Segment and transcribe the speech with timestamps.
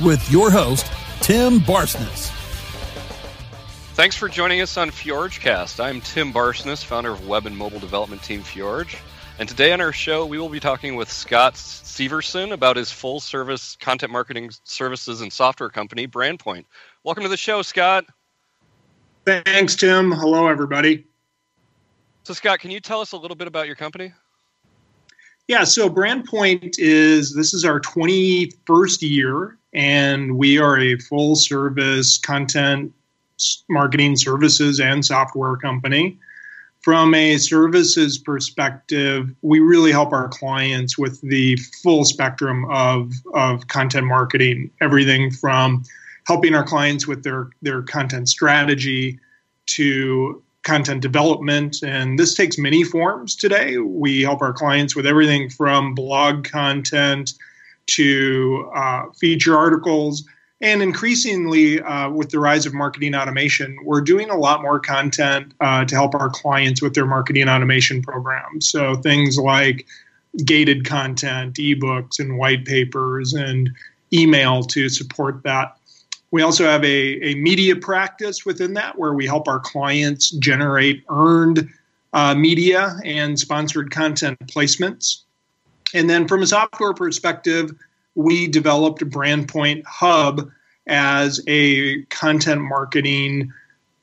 [0.00, 0.90] with your host,
[1.20, 2.30] Tim Barsness.
[3.94, 5.82] Thanks for joining us on FjorgeCast.
[5.82, 8.96] I'm Tim Barsness, founder of web and mobile development team Fjorge.
[9.38, 13.20] And today on our show, we will be talking with Scott Severson about his full
[13.20, 16.64] service content marketing services and software company, Brandpoint.
[17.02, 18.04] Welcome to the show, Scott.
[19.24, 20.12] Thanks, Tim.
[20.12, 21.04] Hello, everybody.
[22.24, 24.12] So, Scott, can you tell us a little bit about your company?
[25.46, 32.18] Yeah, so Brandpoint is this is our 21st year, and we are a full service
[32.18, 32.92] content
[33.68, 36.18] marketing services and software company.
[36.82, 43.66] From a services perspective, we really help our clients with the full spectrum of, of
[43.68, 45.82] content marketing, everything from
[46.26, 49.18] helping our clients with their, their content strategy
[49.66, 51.82] to content development.
[51.82, 53.78] And this takes many forms today.
[53.78, 57.32] We help our clients with everything from blog content
[57.86, 60.24] to uh, feature articles
[60.64, 65.52] and increasingly, uh, with the rise of marketing automation, we're doing a lot more content
[65.60, 68.70] uh, to help our clients with their marketing automation programs.
[68.70, 69.86] So things like
[70.44, 73.70] gated content, ebooks, and white papers, and
[74.12, 75.76] email to support that.
[76.30, 81.04] We also have a, a media practice within that where we help our clients generate
[81.10, 81.68] earned
[82.14, 85.24] uh, media and sponsored content placements.
[85.94, 87.70] And then from a software perspective,
[88.14, 90.50] we developed Brandpoint Hub
[90.86, 93.50] as a content marketing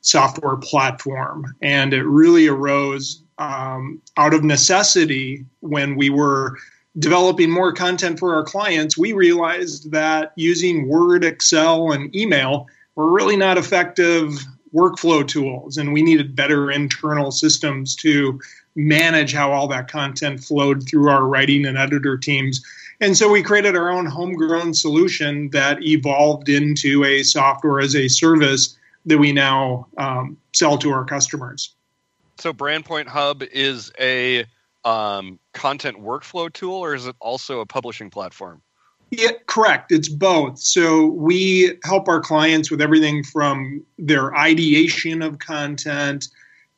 [0.00, 1.54] software platform.
[1.62, 6.56] And it really arose um, out of necessity when we were
[6.98, 8.98] developing more content for our clients.
[8.98, 12.66] We realized that using Word, Excel, and email
[12.96, 14.32] were really not effective
[14.74, 18.40] workflow tools, and we needed better internal systems to
[18.74, 22.64] manage how all that content flowed through our writing and editor teams.
[23.00, 28.08] And so we created our own homegrown solution that evolved into a software as a
[28.08, 31.74] service that we now um, sell to our customers.
[32.38, 34.46] So Brandpoint Hub is a
[34.84, 38.62] um, content workflow tool, or is it also a publishing platform?
[39.10, 39.92] Yeah, correct.
[39.92, 40.58] It's both.
[40.58, 46.28] So we help our clients with everything from their ideation of content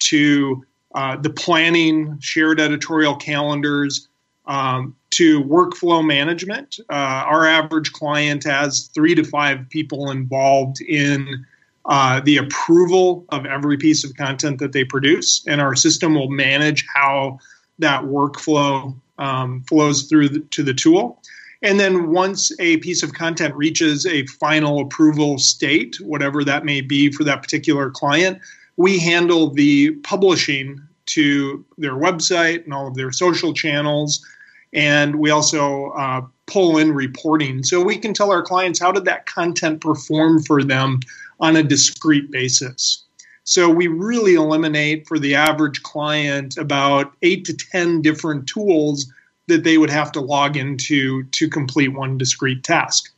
[0.00, 4.08] to uh, the planning, shared editorial calendars,
[4.46, 6.78] um, to workflow management.
[6.90, 11.46] Uh, our average client has three to five people involved in
[11.86, 16.30] uh, the approval of every piece of content that they produce, and our system will
[16.30, 17.38] manage how
[17.78, 21.20] that workflow um, flows through the, to the tool.
[21.62, 26.82] And then once a piece of content reaches a final approval state, whatever that may
[26.82, 28.38] be for that particular client,
[28.76, 34.24] we handle the publishing to their website and all of their social channels.
[34.72, 37.62] And we also uh, pull in reporting.
[37.62, 41.00] So we can tell our clients how did that content perform for them
[41.40, 43.04] on a discrete basis.
[43.44, 49.12] So we really eliminate for the average client about eight to 10 different tools
[49.46, 53.13] that they would have to log into to complete one discrete task.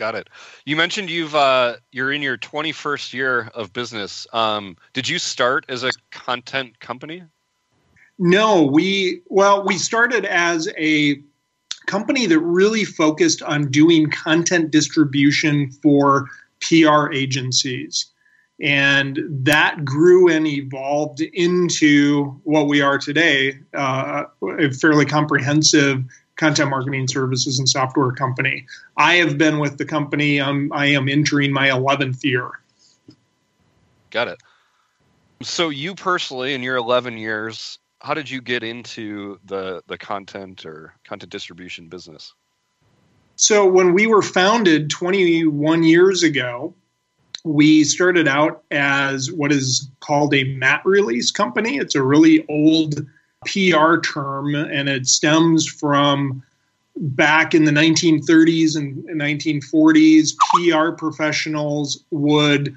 [0.00, 0.30] Got it.
[0.64, 4.26] You mentioned you've uh, you're in your 21st year of business.
[4.32, 7.22] Um, did you start as a content company?
[8.18, 11.20] No, we well we started as a
[11.86, 16.30] company that really focused on doing content distribution for
[16.62, 18.06] PR agencies.
[18.58, 24.24] And that grew and evolved into what we are today uh,
[24.58, 26.04] a fairly comprehensive
[26.40, 28.66] content marketing services and software company.
[28.96, 32.50] I have been with the company, um, I am entering my 11th year.
[34.10, 34.40] Got it.
[35.42, 40.64] So, you personally, in your 11 years, how did you get into the, the content
[40.64, 42.34] or content distribution business?
[43.36, 46.74] So, when we were founded 21 years ago,
[47.44, 51.76] we started out as what is called a mat release company.
[51.76, 53.06] It's a really old
[53.46, 56.42] PR term, and it stems from
[56.96, 60.36] back in the 1930s and 1940s.
[60.54, 62.74] PR professionals would,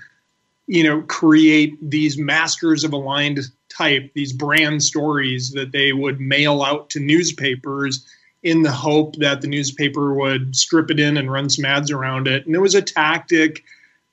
[0.67, 3.39] you know, create these masters of aligned
[3.69, 8.05] type, these brand stories that they would mail out to newspapers
[8.43, 12.27] in the hope that the newspaper would strip it in and run some ads around
[12.27, 12.45] it.
[12.45, 13.63] And it was a tactic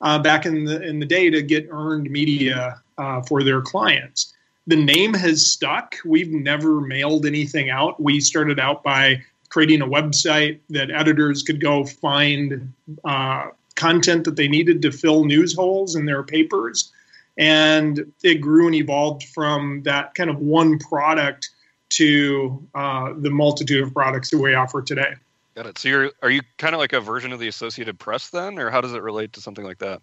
[0.01, 4.33] uh, back in the in the day to get earned media uh, for their clients.
[4.67, 5.95] The name has stuck.
[6.05, 8.01] We've never mailed anything out.
[8.01, 12.73] We started out by creating a website that editors could go find
[13.03, 16.91] uh, content that they needed to fill news holes in their papers.
[17.37, 21.49] And it grew and evolved from that kind of one product
[21.89, 25.13] to uh, the multitude of products that we offer today.
[25.55, 25.77] Got it.
[25.77, 28.69] So you're are you kind of like a version of the Associated Press then, or
[28.69, 30.01] how does it relate to something like that?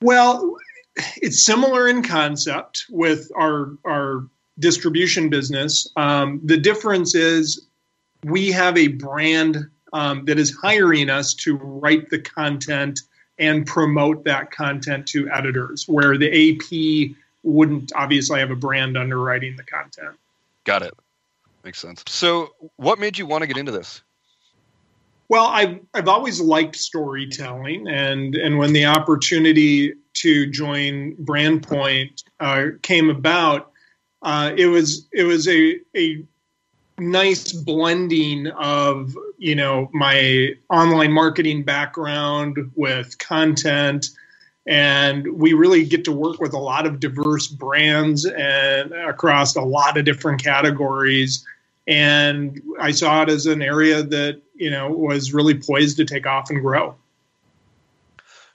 [0.00, 0.56] Well,
[1.16, 4.26] it's similar in concept with our our
[4.58, 5.88] distribution business.
[5.96, 7.66] Um, the difference is
[8.24, 13.00] we have a brand um, that is hiring us to write the content
[13.38, 19.56] and promote that content to editors, where the AP wouldn't obviously have a brand underwriting
[19.56, 20.16] the content.
[20.64, 20.94] Got it.
[21.64, 22.02] Makes sense.
[22.08, 24.02] So, what made you want to get into this?
[25.28, 32.66] Well, I've I've always liked storytelling, and and when the opportunity to join Brandpoint uh,
[32.82, 33.70] came about,
[34.22, 36.24] uh, it was it was a a
[36.98, 44.06] nice blending of you know my online marketing background with content
[44.68, 49.62] and we really get to work with a lot of diverse brands and across a
[49.62, 51.44] lot of different categories.
[51.86, 56.26] And i saw it as an area that you know was really poised to take
[56.26, 56.96] off and grow.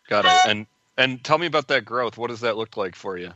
[0.09, 0.49] Got it.
[0.49, 0.67] And
[0.97, 2.17] and tell me about that growth.
[2.17, 3.33] What does that look like for you?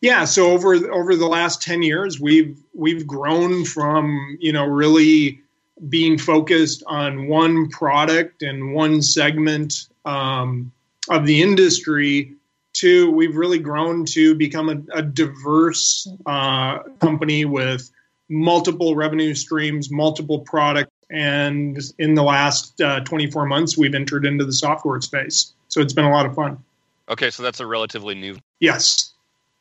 [0.00, 5.40] Yeah so over over the last 10 years we've we've grown from you know really
[5.88, 10.72] being focused on one product and one segment um,
[11.08, 12.34] of the industry
[12.74, 17.90] to we've really grown to become a, a diverse uh, company with
[18.28, 24.44] multiple revenue streams multiple products and in the last uh, 24 months we've entered into
[24.44, 25.52] the software space.
[25.68, 26.62] So it's been a lot of fun.
[27.08, 29.12] Okay so that's a relatively new yes.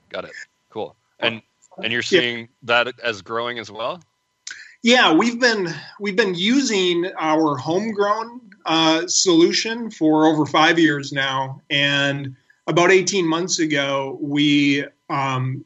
[0.09, 0.31] Got it.
[0.69, 0.95] Cool.
[1.19, 1.41] And
[1.81, 2.45] and you're seeing yeah.
[2.63, 4.01] that as growing as well?
[4.83, 11.61] Yeah we've been we've been using our homegrown uh, solution for over five years now.
[11.69, 12.35] And
[12.67, 15.63] about 18 months ago we um,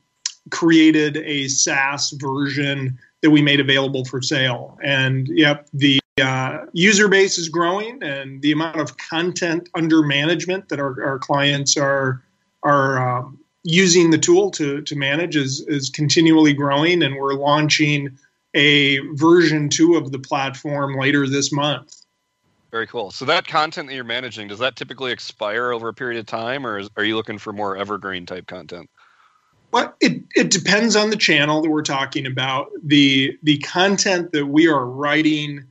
[0.52, 7.08] created a saas version that we made available for sale and yep the uh, user
[7.08, 12.22] base is growing and the amount of content under management that our, our clients are
[12.64, 18.18] are um, using the tool to, to manage is, is continually growing, and we're launching
[18.54, 22.06] a version two of the platform later this month.
[22.72, 23.12] Very cool.
[23.12, 26.66] So that content that you're managing, does that typically expire over a period of time,
[26.66, 28.90] or is, are you looking for more evergreen type content?
[29.72, 32.72] Well, it, it depends on the channel that we're talking about.
[32.84, 35.66] The the content that we are writing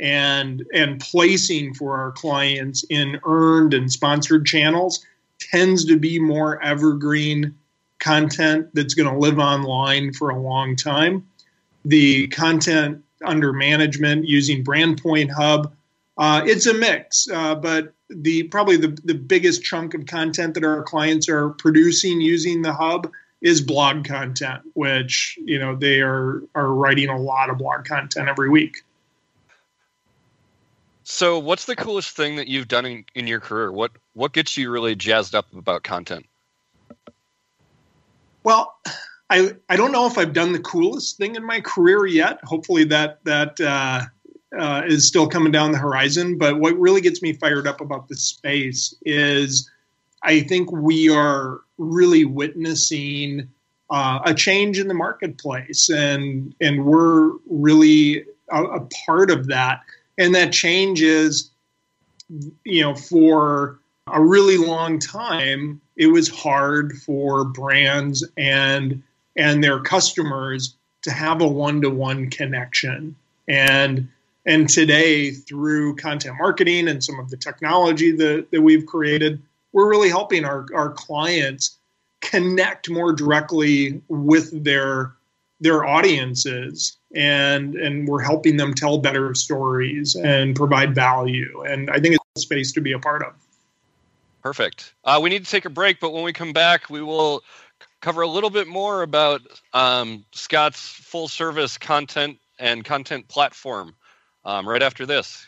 [0.00, 5.04] and and placing for our clients in earned and sponsored channels
[5.38, 7.54] tends to be more evergreen
[7.98, 11.26] content that's going to live online for a long time.
[11.84, 15.72] The content under management using BrandPoint Hub,
[16.18, 20.64] uh, it's a mix, uh, but the probably the, the biggest chunk of content that
[20.64, 23.10] our clients are producing using the hub
[23.42, 28.28] is blog content, which you know they are are writing a lot of blog content
[28.28, 28.82] every week.
[31.04, 33.70] So, what's the coolest thing that you've done in, in your career?
[33.72, 36.26] What what gets you really jazzed up about content?
[38.44, 38.74] Well,
[39.28, 42.38] I I don't know if I've done the coolest thing in my career yet.
[42.44, 44.02] Hopefully, that that uh,
[44.56, 46.38] uh, is still coming down the horizon.
[46.38, 49.68] But what really gets me fired up about this space is
[50.22, 53.48] I think we are really witnessing
[53.90, 59.80] uh, a change in the marketplace, and and we're really a, a part of that.
[60.18, 61.50] And that change is
[62.64, 63.78] you know for
[64.10, 69.02] a really long time it was hard for brands and
[69.36, 73.16] and their customers to have a one-to-one connection.
[73.48, 74.08] And
[74.44, 79.88] and today through content marketing and some of the technology that, that we've created we're
[79.88, 81.78] really helping our, our clients
[82.20, 85.14] connect more directly with their
[85.60, 91.62] their audiences and and we're helping them tell better stories and provide value.
[91.66, 93.34] And i think it's a space to be a part of.
[94.42, 94.94] Perfect.
[95.04, 97.42] Uh, we need to take a break but when we come back we will
[98.00, 103.94] cover a little bit more about um, scott's full service content and content platform
[104.44, 105.46] um, right after this.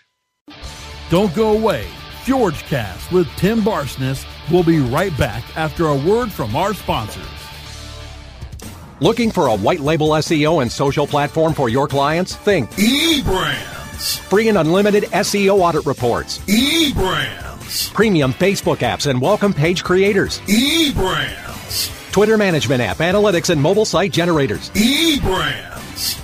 [1.10, 1.86] Don't go away
[2.24, 7.26] fjorgecast with tim barsness will be right back after a word from our sponsors
[9.00, 12.36] Looking for a white label SEO and social platform for your clients?
[12.36, 14.18] Think eBrands.
[14.20, 16.38] Free and unlimited SEO audit reports.
[16.46, 17.92] eBrands.
[17.92, 20.40] Premium Facebook apps and welcome page creators.
[20.42, 22.12] eBrands.
[22.12, 24.70] Twitter management app, analytics, and mobile site generators.
[24.70, 25.83] eBrands.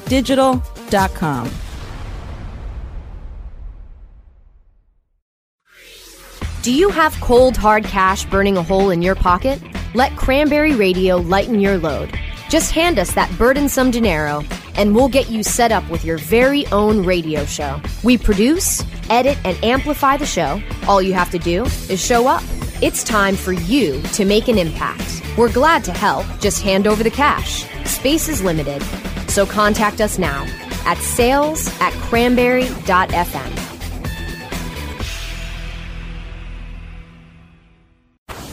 [0.08, 1.52] digital.com.
[6.62, 9.62] Do you have cold, hard cash burning a hole in your pocket?
[9.94, 12.18] Let Cranberry Radio lighten your load.
[12.50, 14.44] Just hand us that burdensome dinero,
[14.78, 17.82] and we'll get you set up with your very own radio show.
[18.04, 20.62] We produce, edit, and amplify the show.
[20.88, 22.44] All you have to do is show up.
[22.82, 25.22] It's time for you to make an impact.
[25.38, 26.26] We're glad to help.
[26.40, 27.66] Just hand over the cash.
[27.86, 28.82] Space is limited,
[29.30, 30.44] so contact us now
[30.86, 33.62] at sales at cranberry.fm.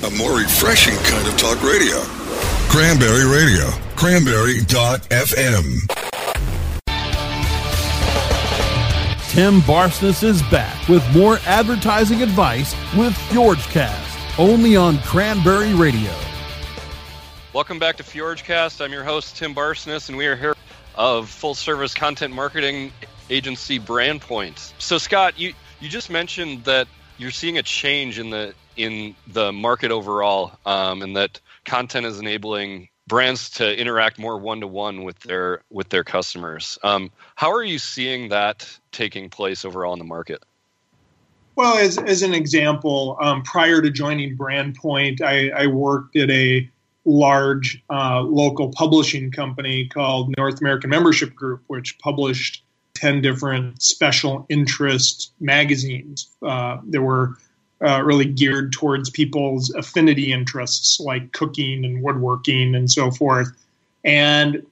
[0.05, 2.01] A more refreshing kind of talk radio.
[2.69, 3.71] Cranberry Radio.
[3.95, 6.02] Cranberry.fm.
[9.33, 16.15] Tim Barsness is back with more advertising advice with FjorgeCast, only on Cranberry Radio.
[17.55, 18.85] Welcome back to FjorgeCast.
[18.85, 20.55] I'm your host, Tim Barsness, and we are here
[20.97, 22.93] of full service content marketing
[23.31, 24.75] agency Brandpoint.
[24.79, 26.87] So, Scott, you, you just mentioned that
[27.17, 32.21] you're seeing a change in the in the market overall, um, and that content is
[32.21, 36.79] enabling brands to interact more one to one with their with their customers.
[36.83, 40.43] Um, how are you seeing that taking place overall in the market?
[41.55, 46.69] Well, as, as an example, um, prior to joining Brandpoint, I, I worked at a
[47.05, 54.47] large uh, local publishing company called North American Membership Group, which published 10 different special
[54.49, 56.29] interest magazines.
[56.41, 57.37] Uh, there were
[57.85, 63.49] uh, really geared towards people's affinity interests like cooking and woodworking and so forth.
[64.05, 64.65] And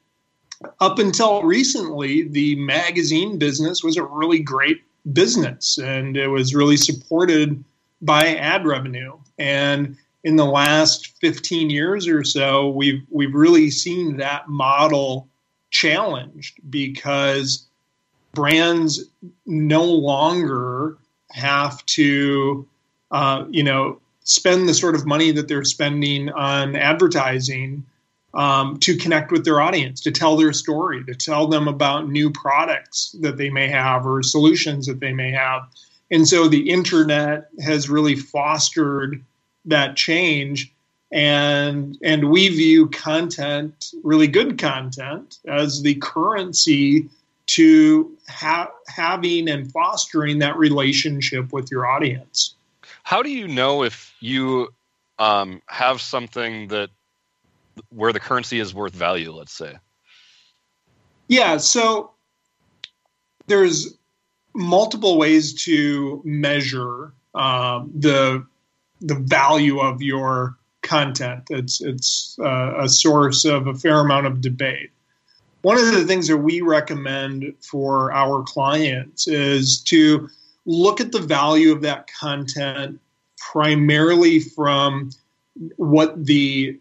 [0.81, 6.77] up until recently, the magazine business was a really great business and it was really
[6.77, 7.65] supported
[8.03, 9.17] by ad revenue.
[9.39, 15.29] And in the last 15 years or so, we've we've really seen that model
[15.71, 17.67] challenged because
[18.35, 19.05] brands
[19.47, 20.99] no longer
[21.31, 22.69] have to
[23.11, 27.85] uh, you know, spend the sort of money that they're spending on advertising
[28.35, 32.31] um, to connect with their audience, to tell their story, to tell them about new
[32.31, 35.63] products that they may have or solutions that they may have.
[36.13, 39.25] And so the internet has really fostered
[39.65, 40.73] that change.
[41.13, 47.09] And, and we view content, really good content, as the currency
[47.47, 52.55] to ha- having and fostering that relationship with your audience.
[53.03, 54.69] How do you know if you
[55.19, 56.91] um, have something that
[57.91, 59.33] where the currency is worth value?
[59.33, 59.75] Let's say.
[61.29, 61.59] Yeah.
[61.59, 62.13] So
[63.47, 63.95] there's
[64.55, 68.47] multiple ways to measure um, the
[69.01, 71.45] the value of your content.
[71.51, 74.91] It's it's uh, a source of a fair amount of debate.
[75.63, 80.29] One of the things that we recommend for our clients is to
[80.71, 83.01] look at the value of that content
[83.39, 85.11] primarily from
[85.77, 86.79] what the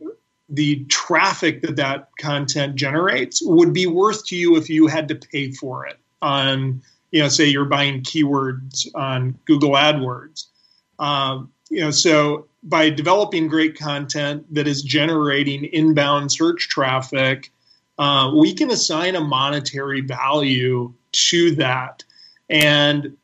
[0.51, 5.15] the traffic that that content generates would be worth to you if you had to
[5.15, 6.81] pay for it on
[7.12, 10.46] you know say you're buying keywords on google adwords.
[11.00, 17.51] Um, you know so by developing great content that is generating inbound search traffic
[17.98, 22.03] uh, we can assign a monetary value to that.
[22.50, 23.17] And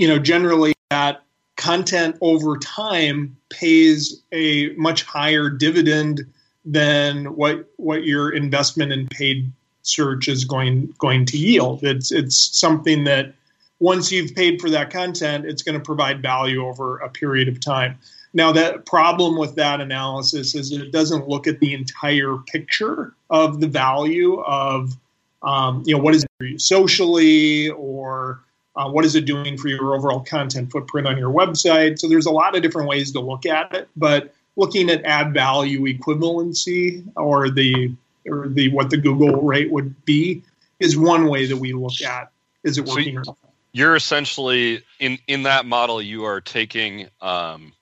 [0.00, 1.20] you know, generally that
[1.58, 6.22] content over time pays a much higher dividend
[6.64, 9.52] than what what your investment in paid
[9.82, 11.84] search is going going to yield.
[11.84, 13.34] It's it's something that
[13.78, 17.60] once you've paid for that content, it's going to provide value over a period of
[17.60, 17.98] time.
[18.32, 23.60] Now, that problem with that analysis is it doesn't look at the entire picture of
[23.60, 24.96] the value of,
[25.42, 26.24] um, you know, what is
[26.56, 28.40] socially or
[28.76, 31.98] uh, what is it doing for your overall content footprint on your website.
[31.98, 35.34] So there's a lot of different ways to look at it, but looking at ad
[35.34, 37.94] value equivalency or the
[38.26, 40.42] or the what the Google rate would be
[40.78, 42.30] is one way that we look at
[42.64, 43.36] is it working so.
[43.72, 46.02] You're essentially in in that model.
[46.02, 47.72] You are taking um,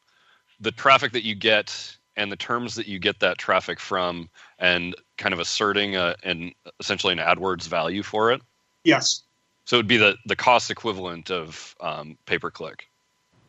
[0.61, 4.29] the traffic that you get and the terms that you get that traffic from,
[4.59, 8.43] and kind of asserting a, an essentially an AdWords value for it.
[8.85, 9.23] Yes.
[9.69, 12.89] So it would be the the cost equivalent of um, pay per click.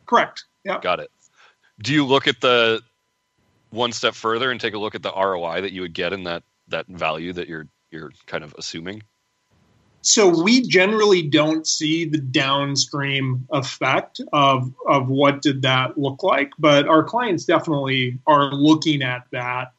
[0.06, 0.44] Correct.
[0.66, 0.82] Yeah.
[0.82, 1.10] Got it.
[1.82, 2.82] Do you look at the
[3.70, 6.26] one step further and take a look at the ROI that you would get in
[6.26, 9.02] that that value that you're you're kind of assuming?
[10.02, 16.52] So we generally don't see the downstream effect of of what did that look like,
[16.60, 19.72] but our clients definitely are looking at that.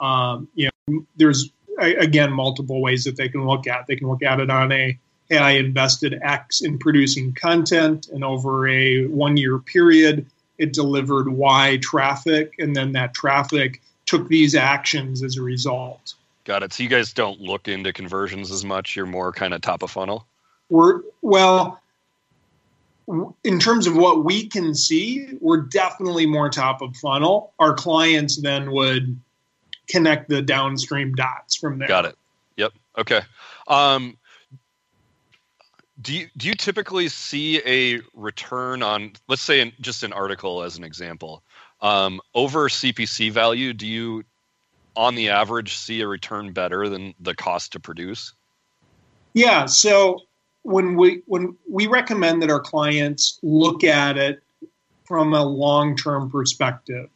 [0.00, 3.86] Um, you know, there's again multiple ways that they can look at.
[3.86, 8.24] They can look at it on a hey, I invested X in producing content, and
[8.24, 10.26] over a one year period,
[10.58, 16.14] it delivered Y traffic, and then that traffic took these actions as a result.
[16.44, 16.72] Got it.
[16.72, 18.96] So you guys don't look into conversions as much.
[18.96, 20.26] You're more kind of top of funnel.
[20.68, 21.80] We're well,
[23.44, 27.52] in terms of what we can see, we're definitely more top of funnel.
[27.58, 29.18] Our clients then would
[29.88, 31.88] connect the downstream dots from there.
[31.88, 32.18] Got it.
[32.56, 32.72] Yep.
[32.98, 33.20] Okay.
[33.68, 34.16] Um,
[36.00, 40.62] do you do you typically see a return on let's say in, just an article
[40.62, 41.42] as an example
[41.80, 43.72] um, over CPC value?
[43.72, 44.24] Do you
[44.96, 48.32] on the average see a return better than the cost to produce?
[49.34, 49.66] Yeah.
[49.66, 50.20] So
[50.62, 54.42] when we when we recommend that our clients look at it
[55.04, 57.10] from a long term perspective,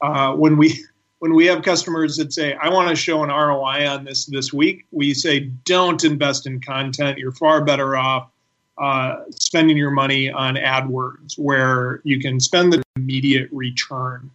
[0.00, 0.84] uh, when we
[1.18, 4.52] when we have customers that say, "I want to show an ROI on this this
[4.52, 7.18] week," we say, "Don't invest in content.
[7.18, 8.30] You're far better off
[8.78, 14.30] uh, spending your money on AdWords, where you can spend the immediate return."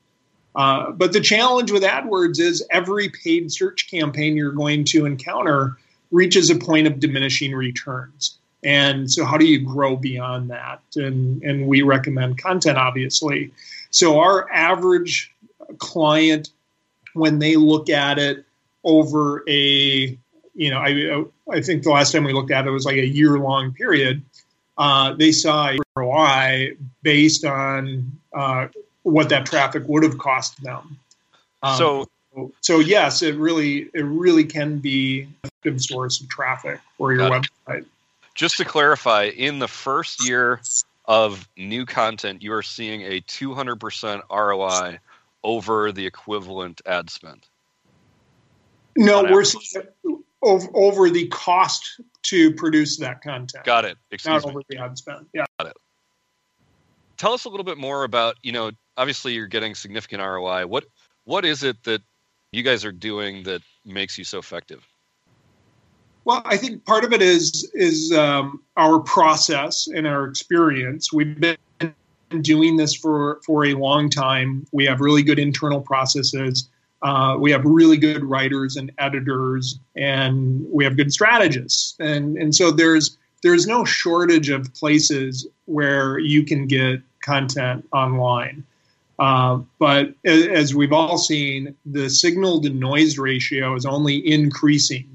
[0.56, 5.78] Uh, but the challenge with AdWords is every paid search campaign you're going to encounter
[6.12, 8.38] reaches a point of diminishing returns.
[8.64, 10.82] And so, how do you grow beyond that?
[10.96, 13.52] And, and we recommend content, obviously.
[13.90, 15.34] So, our average
[15.80, 16.50] client,
[17.14, 18.46] when they look at it
[18.84, 20.18] over a,
[20.56, 23.08] you know, I, I think the last time we looked at it was like a
[23.08, 24.22] year long period,
[24.78, 28.68] uh, they saw ROI based on uh,
[29.04, 30.98] what that traffic would have cost them.
[31.64, 32.10] Um, so,
[32.62, 37.30] so yes, it really it really can be a good source of traffic for your
[37.30, 37.86] website.
[38.34, 40.62] Just to clarify, in the first year
[41.06, 45.00] of new content, you are seeing a 200% ROI
[45.44, 47.48] over the equivalent ad spend.
[48.98, 49.44] No, we're
[50.42, 53.64] over, over the cost to produce that content.
[53.64, 53.98] Got it.
[54.12, 54.34] Excuse me.
[54.34, 54.52] Not me.
[54.52, 55.26] over the ad spend.
[55.34, 55.46] Yeah.
[55.60, 55.78] Got it.
[57.18, 60.68] Tell us a little bit more about, you know, obviously you're getting significant ROI.
[60.68, 60.86] What
[61.26, 62.02] what is it that
[62.52, 64.86] you guys are doing that makes you so effective?
[66.26, 71.12] Well, I think part of it is is um, our process and our experience.
[71.12, 71.58] We've been
[72.40, 74.66] doing this for for a long time.
[74.72, 76.70] We have really good internal processes.
[77.02, 81.96] Uh, we have really good writers and editors, and we have good strategists.
[82.00, 88.64] And and so there's there's no shortage of places where you can get content online.
[89.20, 95.08] Uh, but as we've all seen, the signal to noise ratio is only increasing.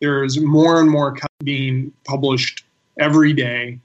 [0.00, 2.64] There's more and more being published
[2.98, 3.78] every day,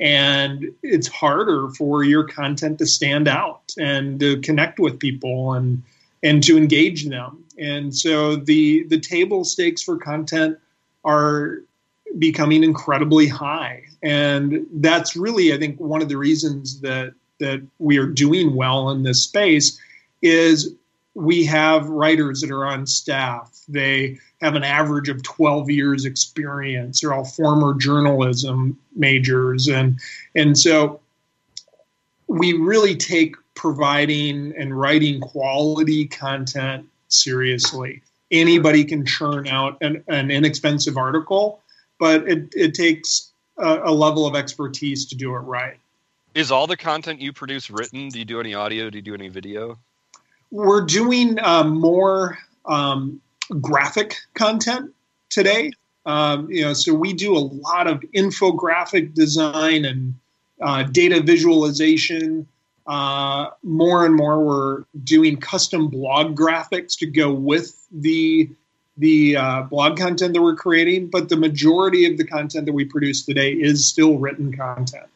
[0.00, 5.82] and it's harder for your content to stand out and to connect with people and
[6.22, 7.44] and to engage them.
[7.58, 10.58] And so the the table stakes for content
[11.04, 11.60] are
[12.18, 17.98] becoming incredibly high, and that's really, I think, one of the reasons that that we
[17.98, 19.78] are doing well in this space
[20.22, 20.74] is
[21.20, 23.62] we have writers that are on staff.
[23.68, 27.00] They have an average of 12 years experience.
[27.00, 29.68] They're all former journalism majors.
[29.68, 30.00] And,
[30.34, 31.00] and so
[32.26, 38.02] we really take providing and writing quality content seriously.
[38.30, 41.60] Anybody can churn out an, an inexpensive article,
[41.98, 45.76] but it, it takes a, a level of expertise to do it right.
[46.34, 48.08] Is all the content you produce written?
[48.08, 48.88] Do you do any audio?
[48.88, 49.78] Do you do any video?
[50.50, 53.20] We're doing uh, more um,
[53.60, 54.92] graphic content
[55.28, 55.72] today.
[56.06, 60.14] Um, you know, so we do a lot of infographic design and
[60.60, 62.46] uh, data visualization.
[62.86, 68.50] Uh, more and more, we're doing custom blog graphics to go with the
[68.96, 71.08] the uh, blog content that we're creating.
[71.08, 75.06] But the majority of the content that we produce today is still written content.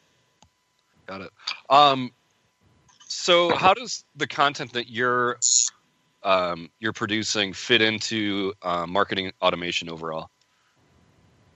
[1.06, 1.30] Got it.
[1.68, 2.12] Um,
[3.14, 5.38] so, how does the content that you're
[6.22, 10.30] um, you're producing fit into uh, marketing automation overall?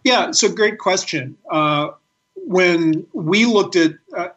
[0.04, 1.36] Yeah, so great question.
[1.50, 1.90] Uh,
[2.36, 4.28] when we looked at uh,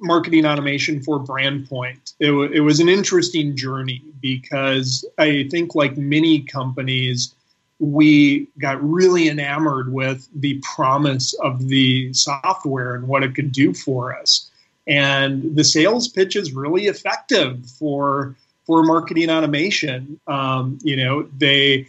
[0.00, 5.96] marketing automation for BrandPoint, it, w- it was an interesting journey because I think, like
[5.96, 7.34] many companies,
[7.78, 13.72] we got really enamored with the promise of the software and what it could do
[13.72, 14.47] for us.
[14.88, 18.34] And the sales pitch is really effective for
[18.66, 20.18] for marketing automation.
[20.26, 21.86] Um, you know, they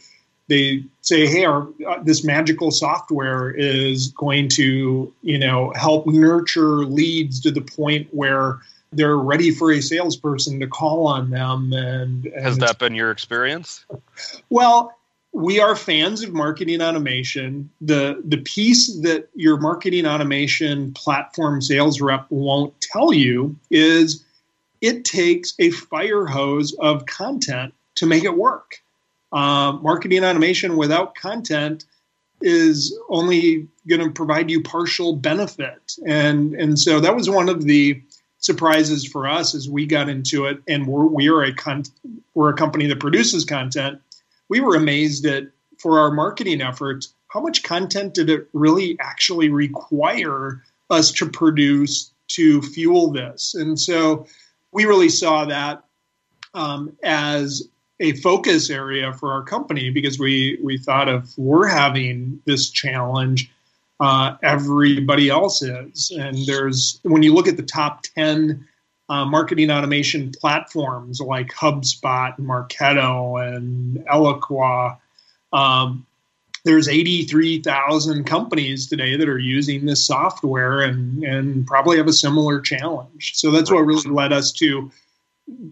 [0.50, 6.86] they say, "Hey, our, uh, this magical software is going to, you know, help nurture
[6.86, 8.60] leads to the point where
[8.92, 13.12] they're ready for a salesperson to call on them." And, and has that been your
[13.12, 13.86] experience?
[14.50, 14.99] Well,
[15.32, 17.70] we are fans of marketing automation.
[17.82, 24.26] The the piece that your marketing automation platform sales rep won't tell you is
[24.82, 28.78] it takes a fire hose of content to make it work.
[29.32, 31.86] Uh, marketing automation without content
[32.42, 37.64] is only going to provide you partial benefit, and and so that was one of
[37.64, 38.02] the
[38.40, 40.60] surprises for us as we got into it.
[40.68, 41.84] And we're we are a con-
[42.34, 44.02] we're a company that produces content.
[44.50, 45.44] We were amazed at
[45.78, 52.12] for our marketing efforts how much content did it really actually require us to produce
[52.30, 54.28] to fuel this, and so
[54.72, 55.84] we really saw that
[56.54, 57.68] um, as
[58.00, 63.52] a focus area for our company because we we thought if we're having this challenge,
[64.00, 66.12] uh, everybody else is.
[66.12, 68.68] And there's when you look at the top ten
[69.10, 74.98] uh, marketing automation platforms like HubSpot and Marketo and Eloqua,
[75.52, 76.06] um,
[76.66, 82.60] there's 83,000 companies today that are using this software and, and probably have a similar
[82.60, 83.34] challenge.
[83.36, 84.92] So that's what really led us to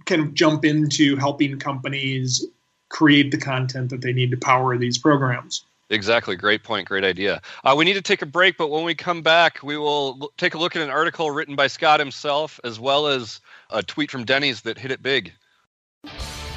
[0.05, 2.45] kind of jump into helping companies
[2.89, 5.65] create the content that they need to power these programs.
[5.89, 6.35] Exactly.
[6.35, 6.87] Great point.
[6.87, 7.41] Great idea.
[7.63, 10.29] Uh, we need to take a break, but when we come back, we will l-
[10.37, 14.11] take a look at an article written by Scott himself, as well as a tweet
[14.11, 15.31] from Denny's that hit it big.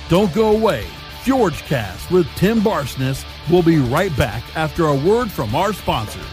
[0.09, 0.85] Don't go away.
[1.23, 6.25] FjorgeCast with Tim Barsness will be right back after a word from our sponsors.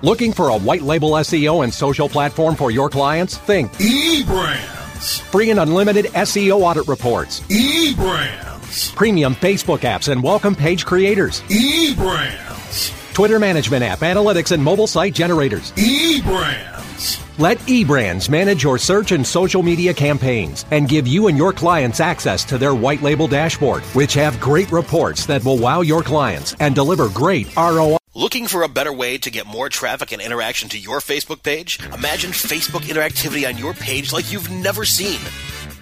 [0.00, 3.36] Looking for a white label SEO and social platform for your clients?
[3.38, 5.20] Think eBrands.
[5.20, 8.51] free and unlimited SEO audit reports, eBrands.
[8.94, 13.12] Premium Facebook apps and welcome page creators, eBrands.
[13.12, 15.72] Twitter management app analytics and mobile site generators.
[15.72, 17.20] eBrands.
[17.38, 22.00] Let eBrands manage your search and social media campaigns and give you and your clients
[22.00, 26.54] access to their white label dashboard, which have great reports that will wow your clients
[26.60, 27.98] and deliver great ROI.
[28.14, 31.78] Looking for a better way to get more traffic and interaction to your Facebook page?
[31.94, 35.20] Imagine Facebook interactivity on your page like you've never seen.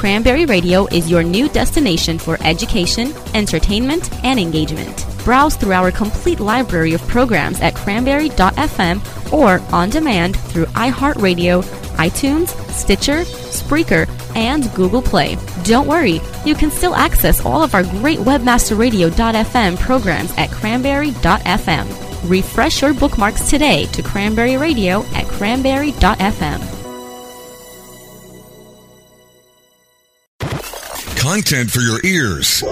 [0.00, 5.04] Cranberry Radio is your new destination for education, entertainment, and engagement.
[5.24, 11.62] Browse through our complete library of programs at cranberry.fm or on demand through iHeartRadio,
[11.98, 15.36] iTunes, Stitcher, Spreaker, and Google Play.
[15.64, 22.30] Don't worry, you can still access all of our great webmasterradio.fm programs at cranberry.fm.
[22.30, 26.79] Refresh your bookmarks today to Cranberry Radio at cranberry.fm.
[31.20, 32.62] Content for your ears.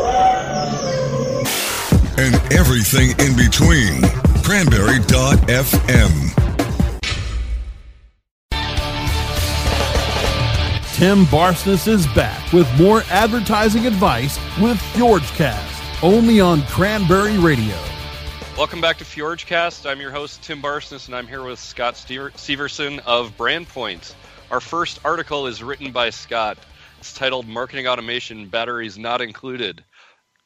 [2.16, 4.00] And everything in between.
[4.42, 6.34] Cranberry.fm.
[10.94, 17.76] Tim Barsness is back with more advertising advice with FjorgeCast, only on Cranberry Radio.
[18.56, 19.84] Welcome back to FjorgeCast.
[19.84, 24.14] I'm your host, Tim Barsness, and I'm here with Scott Severson of BrandPoint.
[24.50, 26.56] Our first article is written by Scott.
[26.98, 29.84] It's titled Marketing Automation Batteries Not Included.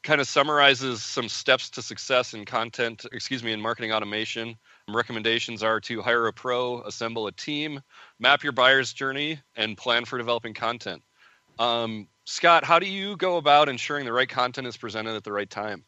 [0.02, 4.56] Kind of summarizes some steps to success in content, excuse me, in marketing automation.
[4.86, 7.80] Recommendations are to hire a pro, assemble a team,
[8.20, 11.02] map your buyer's journey, and plan for developing content.
[11.58, 15.32] Um, Scott, how do you go about ensuring the right content is presented at the
[15.32, 15.84] right time?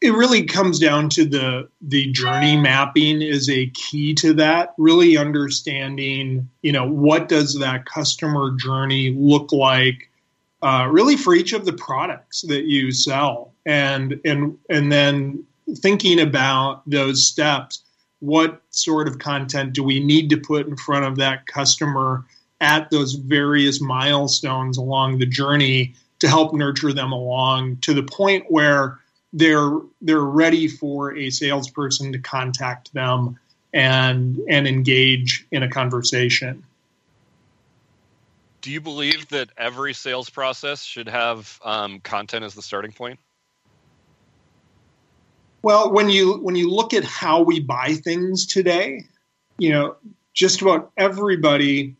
[0.00, 5.16] It really comes down to the the journey mapping is a key to that really
[5.16, 10.10] understanding you know what does that customer journey look like
[10.64, 13.52] uh, really for each of the products that you sell.
[13.66, 15.44] And and and then
[15.76, 17.82] thinking about those steps
[18.20, 22.24] what sort of content do we need to put in front of that customer
[22.60, 28.44] at those various milestones along the journey to help nurture them along to the point
[28.48, 28.98] where
[29.34, 33.38] they're they're ready for a salesperson to contact them
[33.74, 36.64] and and engage in a conversation.
[38.62, 43.18] Do you believe that every sales process should have um, content as the starting point?
[45.62, 49.04] Well, when you when you look at how we buy things today,
[49.58, 49.96] you know,
[50.32, 51.96] just about everybody,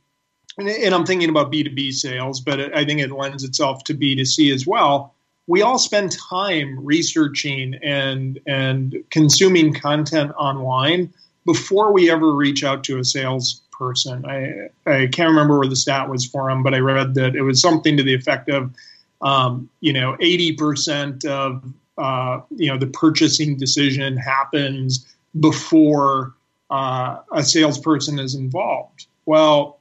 [0.56, 4.54] and, and I'm thinking about B2B sales, but I think it lends itself to B2C
[4.54, 5.13] as well
[5.46, 11.12] we all spend time researching and and consuming content online
[11.44, 14.24] before we ever reach out to a salesperson.
[14.26, 17.42] I I can't remember where the stat was for them, but I read that it
[17.42, 18.72] was something to the effect of,
[19.20, 21.62] um, you know, eighty percent of
[21.98, 25.06] uh, you know the purchasing decision happens
[25.38, 26.34] before
[26.70, 29.06] uh, a salesperson is involved.
[29.26, 29.78] Well,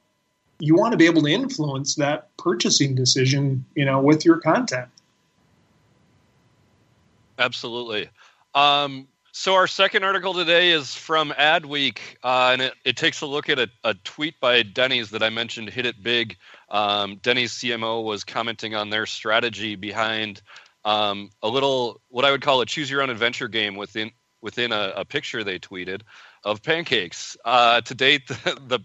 [0.58, 4.88] you want to be able to influence that purchasing decision, you know, with your content.
[7.38, 8.08] Absolutely.
[8.54, 13.26] Um, so our second article today is from Adweek, uh, and it, it, takes a
[13.26, 16.36] look at a, a, tweet by Denny's that I mentioned hit it big.
[16.68, 20.40] Um, Denny's CMO was commenting on their strategy behind
[20.84, 24.70] um, a little what I would call a choose your own adventure game within within
[24.70, 26.02] a, a picture they tweeted
[26.44, 27.36] of pancakes.
[27.44, 28.80] Uh, to date, the, the,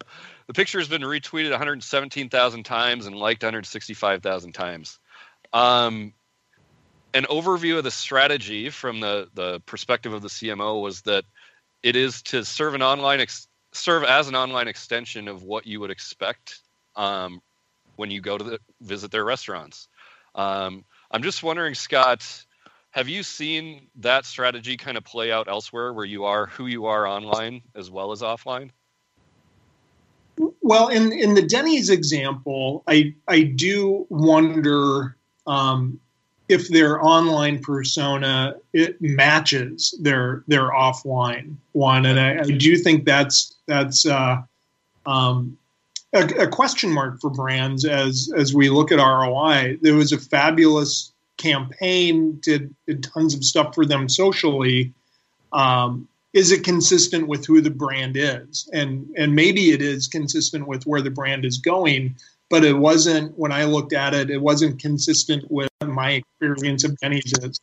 [0.47, 4.97] the picture has been retweeted 117,000 times and liked 165,000 times.
[5.53, 6.13] Um,
[7.13, 11.25] an overview of the strategy from the the perspective of the CMO was that
[11.81, 15.79] it is to serve an online ex- serve as an online extension of what you
[15.79, 16.61] would expect
[16.95, 17.41] um,
[17.95, 19.87] when you go to the, visit their restaurants.
[20.35, 22.45] Um, I'm just wondering, Scott,
[22.91, 26.85] have you seen that strategy kind of play out elsewhere, where you are who you
[26.85, 28.71] are online as well as offline?
[30.61, 35.99] Well, in in the Denny's example, I I do wonder um,
[36.49, 43.05] if their online persona it matches their their offline one, and I, I do think
[43.05, 44.41] that's that's uh,
[45.05, 45.57] um,
[46.13, 49.77] a, a, question mark for brands as as we look at ROI.
[49.81, 54.93] There was a fabulous campaign, did, did tons of stuff for them socially.
[55.53, 58.69] Um, is it consistent with who the brand is?
[58.73, 62.15] And and maybe it is consistent with where the brand is going,
[62.49, 66.97] but it wasn't when I looked at it, it wasn't consistent with my experience of
[66.97, 67.59] Denny's is.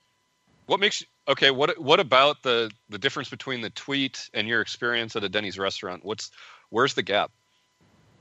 [0.67, 1.51] What makes okay?
[1.51, 5.59] What what about the the difference between the tweet and your experience at a Denny's
[5.59, 6.05] restaurant?
[6.05, 6.31] What's
[6.71, 7.31] where's the gap?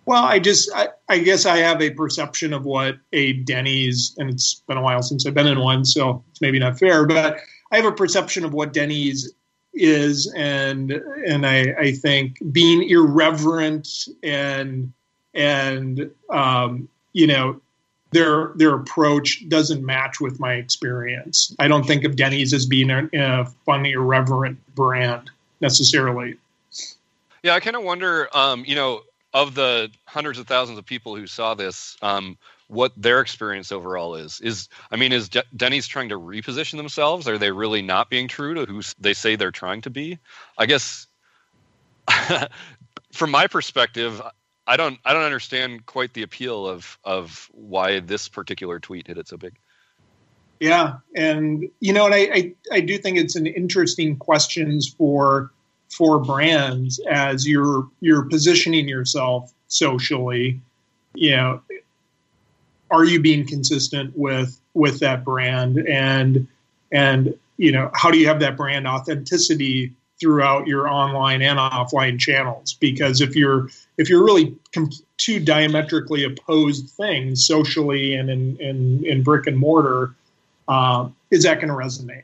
[0.06, 4.30] Well, I just I, I guess I have a perception of what a Denny's, and
[4.30, 7.39] it's been a while since I've been in one, so it's maybe not fair, but
[7.71, 9.34] I have a perception of what Denny's
[9.73, 13.88] is, and and I, I think being irreverent
[14.21, 14.93] and
[15.36, 17.62] and um, you know
[18.12, 21.54] their their approach doesn't match with my experience.
[21.60, 26.38] I don't think of Denny's as being a, a irreverent brand necessarily.
[27.43, 29.02] Yeah, I kind of wonder, um, you know,
[29.34, 34.15] of the hundreds of thousands of people who saw this, um, what their experience overall
[34.15, 34.39] is.
[34.39, 37.28] Is I mean, is De- Denny's trying to reposition themselves?
[37.28, 40.19] Are they really not being true to who they say they're trying to be?
[40.58, 41.06] I guess,
[43.12, 44.21] from my perspective,
[44.67, 49.17] I don't I don't understand quite the appeal of of why this particular tweet hit
[49.17, 49.56] it so big.
[50.60, 55.51] Yeah, and you know, and I, I, I do think it's an interesting questions for
[55.89, 60.60] for brands as you're you're positioning yourself socially.
[61.13, 61.62] You know,
[62.89, 66.47] are you being consistent with with that brand and
[66.91, 72.19] and you know how do you have that brand authenticity throughout your online and offline
[72.19, 74.56] channels because if you're if you're really
[75.17, 80.15] two diametrically opposed things socially and in in, in brick and mortar
[80.67, 82.23] uh, is that going to resonate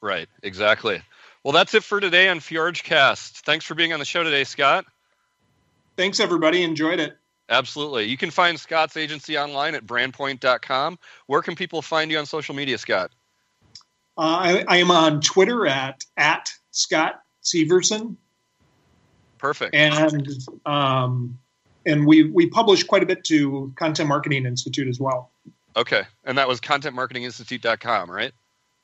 [0.00, 1.02] right exactly
[1.44, 3.40] Well, that's it for today on FjorgeCast.
[3.40, 4.84] Thanks for being on the show today, Scott.
[5.96, 6.62] Thanks, everybody.
[6.62, 7.16] Enjoyed it.
[7.48, 8.04] Absolutely.
[8.04, 10.98] You can find Scott's agency online at brandpoint.com.
[11.26, 13.10] Where can people find you on social media, Scott?
[14.16, 18.16] Uh, I, I, am on Twitter at at Scott Severson.
[19.38, 19.74] Perfect.
[19.74, 20.28] And
[20.66, 21.38] um,
[21.84, 25.30] and we we publish quite a bit to Content Marketing Institute as well.
[25.76, 28.32] Okay, and that was contentmarketinginstitute.com, right?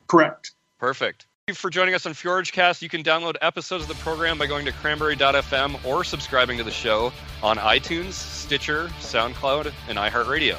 [0.07, 0.53] Correct.
[0.79, 1.27] Perfect.
[1.47, 2.83] Thank you for joining us on FjorgeCast.
[2.83, 6.71] You can download episodes of the program by going to cranberry.fm or subscribing to the
[6.71, 10.59] show on iTunes, Stitcher, SoundCloud, and iHeartRadio.